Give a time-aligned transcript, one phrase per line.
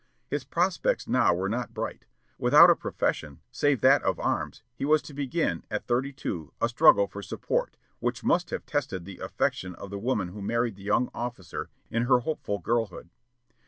[0.25, 2.05] His prospects now were not bright.
[2.39, 6.69] Without a profession, save that of arms, he was to begin, at thirty two, a
[6.69, 10.81] struggle for support, which must have tested the affection of the woman who married the
[10.81, 13.11] young officer in her hopeful girlhood.